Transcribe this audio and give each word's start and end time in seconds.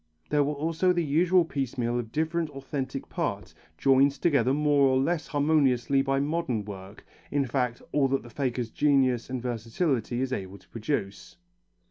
There 0.31 0.43
was 0.43 0.57
also 0.57 0.93
the 0.93 1.03
usual 1.05 1.45
piecemeal 1.45 1.99
of 1.99 2.11
different 2.11 2.49
authentic 2.49 3.07
parts, 3.07 3.53
joined 3.77 4.13
together 4.13 4.51
more 4.51 4.87
or 4.87 4.97
less 4.97 5.27
harmoniously 5.27 6.01
by 6.01 6.19
modern 6.19 6.65
work, 6.65 7.05
in 7.29 7.45
fact 7.45 7.83
all 7.91 8.07
that 8.07 8.23
the 8.23 8.31
faker's 8.31 8.71
genius 8.71 9.29
and 9.29 9.39
versatility 9.39 10.19
is 10.21 10.33
able 10.33 10.57
to 10.57 10.67
produce. 10.69 11.37